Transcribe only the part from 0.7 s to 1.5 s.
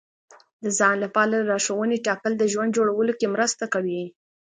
ځان لپاره